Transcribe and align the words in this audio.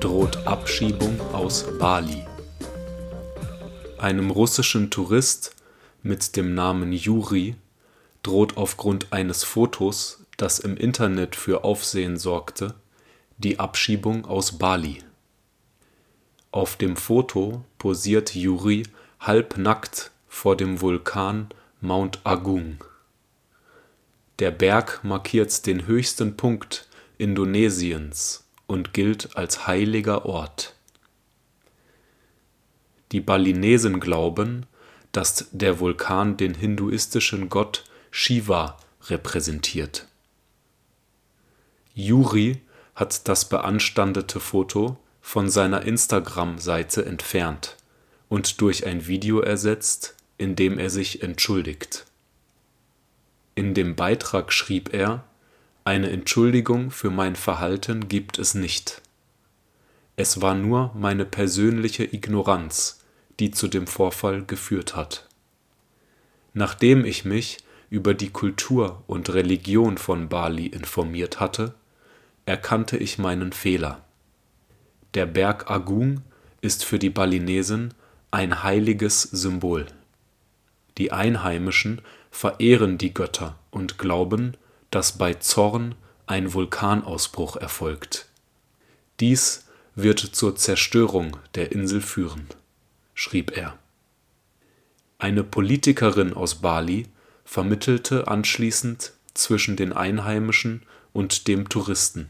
droht 0.00 0.46
Abschiebung 0.46 1.20
aus 1.34 1.66
Bali. 1.78 2.24
Einem 3.98 4.30
russischen 4.30 4.90
Tourist 4.90 5.54
mit 6.02 6.36
dem 6.36 6.54
Namen 6.54 6.94
Juri 6.94 7.54
droht 8.22 8.56
aufgrund 8.56 9.12
eines 9.12 9.44
Fotos, 9.44 10.24
das 10.38 10.58
im 10.58 10.78
Internet 10.78 11.36
für 11.36 11.64
Aufsehen 11.64 12.16
sorgte, 12.16 12.74
die 13.36 13.58
Abschiebung 13.58 14.24
aus 14.24 14.56
Bali. 14.56 15.04
Auf 16.50 16.76
dem 16.76 16.96
Foto 16.96 17.62
posiert 17.76 18.34
Juri 18.34 18.84
halbnackt 19.20 20.12
vor 20.28 20.56
dem 20.56 20.80
Vulkan 20.80 21.50
Mount 21.82 22.20
Agung. 22.24 22.82
Der 24.38 24.50
Berg 24.50 25.04
markiert 25.04 25.66
den 25.66 25.86
höchsten 25.86 26.38
Punkt 26.38 26.88
Indonesiens 27.18 28.46
und 28.70 28.94
gilt 28.94 29.36
als 29.36 29.66
heiliger 29.66 30.24
Ort. 30.24 30.74
Die 33.12 33.20
Balinesen 33.20 34.00
glauben, 34.00 34.66
dass 35.12 35.48
der 35.50 35.80
Vulkan 35.80 36.36
den 36.36 36.54
hinduistischen 36.54 37.48
Gott 37.48 37.84
Shiva 38.10 38.78
repräsentiert. 39.08 40.06
Juri 41.94 42.60
hat 42.94 43.28
das 43.28 43.48
beanstandete 43.48 44.40
Foto 44.40 44.96
von 45.20 45.50
seiner 45.50 45.82
Instagram-Seite 45.82 47.04
entfernt 47.04 47.76
und 48.28 48.60
durch 48.60 48.86
ein 48.86 49.06
Video 49.06 49.40
ersetzt, 49.40 50.14
in 50.38 50.54
dem 50.54 50.78
er 50.78 50.90
sich 50.90 51.22
entschuldigt 51.22 52.06
in 53.60 53.74
dem 53.74 53.94
Beitrag 53.94 54.54
schrieb 54.54 54.94
er: 54.94 55.24
„Eine 55.84 56.10
Entschuldigung 56.10 56.90
für 56.90 57.10
mein 57.10 57.36
Verhalten 57.36 58.08
gibt 58.08 58.38
es 58.38 58.54
nicht. 58.54 59.00
Es 60.16 60.42
war 60.42 60.54
nur 60.54 60.92
meine 60.94 61.24
persönliche 61.24 62.04
Ignoranz, 62.04 63.00
die 63.38 63.50
zu 63.50 63.66
dem 63.66 63.86
Vorfall 63.86 64.44
geführt 64.44 64.94
hat. 64.94 65.26
Nachdem 66.52 67.06
ich 67.06 67.24
mich 67.24 67.58
über 67.88 68.12
die 68.12 68.28
Kultur 68.28 69.02
und 69.06 69.32
Religion 69.32 69.96
von 69.96 70.28
Bali 70.28 70.66
informiert 70.66 71.40
hatte, 71.40 71.74
erkannte 72.44 72.98
ich 72.98 73.18
meinen 73.18 73.52
Fehler. 73.52 74.04
Der 75.14 75.24
Berg 75.24 75.70
Agung 75.70 76.20
ist 76.60 76.84
für 76.84 76.98
die 76.98 77.10
Balinesen 77.10 77.94
ein 78.30 78.62
heiliges 78.62 79.22
Symbol. 79.22 79.86
Die 80.98 81.10
Einheimischen 81.10 82.02
verehren 82.30 82.98
die 82.98 83.14
Götter 83.14 83.58
und 83.70 83.96
glauben, 83.96 84.56
dass 84.90 85.18
bei 85.18 85.34
Zorn 85.34 85.94
ein 86.26 86.52
Vulkanausbruch 86.52 87.56
erfolgt. 87.56 88.26
Dies 89.20 89.66
wird 89.94 90.20
zur 90.20 90.56
Zerstörung 90.56 91.36
der 91.54 91.72
Insel 91.72 92.00
führen, 92.00 92.46
schrieb 93.14 93.56
er. 93.56 93.78
Eine 95.18 95.44
Politikerin 95.44 96.32
aus 96.32 96.56
Bali 96.56 97.06
vermittelte 97.44 98.28
anschließend 98.28 99.12
zwischen 99.34 99.76
den 99.76 99.92
Einheimischen 99.92 100.82
und 101.12 101.48
dem 101.48 101.68
Touristen. 101.68 102.28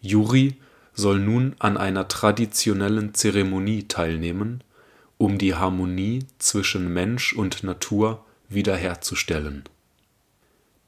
Juri 0.00 0.56
soll 0.94 1.18
nun 1.18 1.56
an 1.58 1.76
einer 1.76 2.08
traditionellen 2.08 3.14
Zeremonie 3.14 3.88
teilnehmen, 3.88 4.62
um 5.18 5.38
die 5.38 5.54
Harmonie 5.54 6.24
zwischen 6.38 6.92
Mensch 6.92 7.32
und 7.32 7.64
Natur 7.64 8.24
wiederherzustellen. 8.48 9.64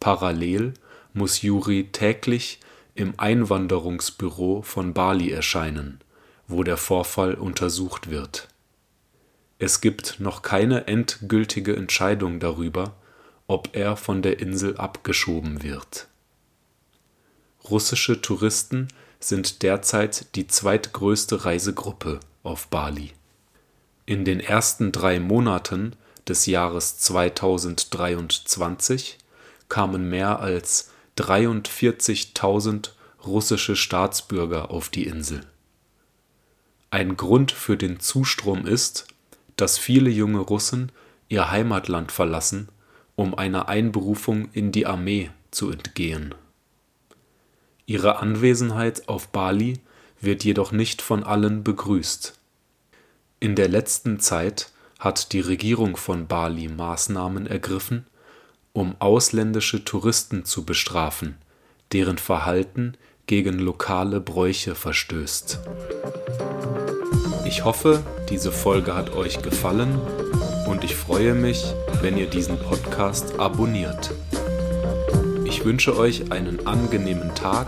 Parallel 0.00 0.74
muss 1.12 1.42
Juri 1.42 1.88
täglich 1.92 2.60
im 2.94 3.14
Einwanderungsbüro 3.16 4.62
von 4.62 4.94
Bali 4.94 5.30
erscheinen, 5.30 6.00
wo 6.46 6.62
der 6.62 6.76
Vorfall 6.76 7.34
untersucht 7.34 8.10
wird. 8.10 8.48
Es 9.58 9.80
gibt 9.80 10.20
noch 10.20 10.42
keine 10.42 10.86
endgültige 10.86 11.74
Entscheidung 11.74 12.40
darüber, 12.40 12.94
ob 13.46 13.70
er 13.72 13.96
von 13.96 14.22
der 14.22 14.40
Insel 14.40 14.76
abgeschoben 14.76 15.62
wird. 15.62 16.08
Russische 17.68 18.22
Touristen 18.22 18.88
sind 19.20 19.62
derzeit 19.62 20.34
die 20.36 20.46
zweitgrößte 20.46 21.44
Reisegruppe 21.44 22.20
auf 22.42 22.68
Bali. 22.68 23.12
In 24.06 24.24
den 24.24 24.40
ersten 24.40 24.92
drei 24.92 25.18
Monaten 25.18 25.96
des 26.28 26.46
Jahres 26.46 26.98
2023 26.98 29.18
kamen 29.68 30.08
mehr 30.08 30.40
als 30.40 30.90
43.000 31.18 32.90
russische 33.26 33.76
Staatsbürger 33.76 34.70
auf 34.70 34.88
die 34.88 35.04
Insel. 35.04 35.40
Ein 36.90 37.16
Grund 37.16 37.52
für 37.52 37.76
den 37.76 38.00
Zustrom 38.00 38.66
ist, 38.66 39.06
dass 39.56 39.76
viele 39.76 40.10
junge 40.10 40.38
Russen 40.38 40.92
ihr 41.28 41.50
Heimatland 41.50 42.12
verlassen, 42.12 42.68
um 43.16 43.34
einer 43.34 43.68
Einberufung 43.68 44.48
in 44.52 44.72
die 44.72 44.86
Armee 44.86 45.30
zu 45.50 45.70
entgehen. 45.70 46.34
Ihre 47.84 48.18
Anwesenheit 48.18 49.08
auf 49.08 49.28
Bali 49.28 49.80
wird 50.20 50.44
jedoch 50.44 50.72
nicht 50.72 51.02
von 51.02 51.24
allen 51.24 51.64
begrüßt. 51.64 52.38
In 53.40 53.54
der 53.54 53.68
letzten 53.68 54.20
Zeit 54.20 54.72
hat 54.98 55.32
die 55.32 55.40
Regierung 55.40 55.96
von 55.96 56.26
Bali 56.26 56.68
Maßnahmen 56.68 57.46
ergriffen, 57.46 58.06
um 58.78 58.94
ausländische 59.00 59.84
Touristen 59.84 60.44
zu 60.44 60.64
bestrafen, 60.64 61.36
deren 61.92 62.16
Verhalten 62.16 62.94
gegen 63.26 63.58
lokale 63.58 64.20
Bräuche 64.20 64.76
verstößt. 64.76 65.58
Ich 67.44 67.64
hoffe, 67.64 68.02
diese 68.30 68.52
Folge 68.52 68.94
hat 68.94 69.14
euch 69.14 69.42
gefallen 69.42 70.00
und 70.68 70.84
ich 70.84 70.94
freue 70.94 71.34
mich, 71.34 71.74
wenn 72.02 72.16
ihr 72.16 72.26
diesen 72.26 72.58
Podcast 72.58 73.40
abonniert. 73.40 74.12
Ich 75.44 75.64
wünsche 75.64 75.96
euch 75.96 76.30
einen 76.30 76.66
angenehmen 76.66 77.34
Tag 77.34 77.66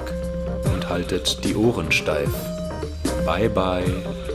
und 0.73 0.89
haltet 0.89 1.45
die 1.45 1.57
Ohren 1.57 1.91
steif. 1.91 2.31
Bye 3.27 3.49
bye. 3.49 4.30